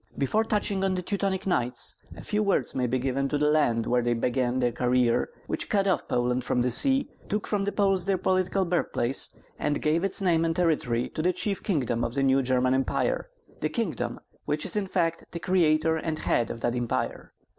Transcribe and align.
Before 0.17 0.43
touching 0.43 0.83
on 0.83 0.95
the 0.95 1.03
Teutonic 1.03 1.45
Knights, 1.45 1.95
a 2.17 2.23
few 2.23 2.41
words 2.41 2.73
may 2.73 2.87
be 2.87 2.97
given 2.97 3.29
to 3.29 3.37
the 3.37 3.51
land 3.51 3.85
where 3.85 4.01
they 4.01 4.15
began 4.15 4.57
that 4.57 4.73
career 4.73 5.29
which 5.45 5.69
cut 5.69 5.85
off 5.85 6.07
Poland 6.07 6.43
from 6.43 6.63
the 6.63 6.71
sea, 6.71 7.07
took 7.29 7.45
from 7.45 7.65
the 7.65 7.71
Poles 7.71 8.05
their 8.05 8.17
political 8.17 8.65
birthplace, 8.65 9.29
and 9.59 9.79
gave 9.79 10.03
its 10.03 10.19
name 10.19 10.43
and 10.43 10.55
territory 10.55 11.07
to 11.09 11.21
the 11.21 11.31
chief 11.33 11.61
kingdom 11.61 12.03
of 12.03 12.15
the 12.15 12.23
new 12.23 12.41
German 12.41 12.73
Empire, 12.73 13.29
the 13.59 13.69
kingdom 13.69 14.19
which 14.45 14.65
is 14.65 14.75
in 14.75 14.87
fact 14.87 15.23
the 15.33 15.39
creator 15.39 15.97
and 15.97 16.17
head 16.17 16.49
of 16.49 16.61
that 16.61 16.73
Empire. 16.73 17.31